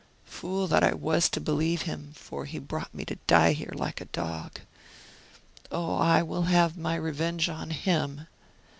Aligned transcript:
Fool 0.25 0.65
that 0.65 0.83
I 0.83 0.95
was 0.95 1.29
to 1.29 1.39
believe 1.39 1.83
him, 1.83 2.13
for 2.15 2.45
he 2.45 2.57
brought 2.57 2.91
me 2.91 3.05
to 3.05 3.19
die 3.27 3.53
here 3.53 3.71
like 3.75 4.01
a 4.01 4.05
dog! 4.05 4.61
Oh! 5.71 5.95
I 5.95 6.23
will 6.23 6.45
have 6.49 6.75
my 6.75 6.95
revenge 6.95 7.49
on 7.49 7.69
him!" 7.69 8.25